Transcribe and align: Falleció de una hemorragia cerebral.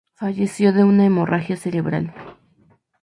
Falleció 0.15 0.73
de 0.73 0.83
una 0.83 1.05
hemorragia 1.05 1.55
cerebral. 1.55 2.11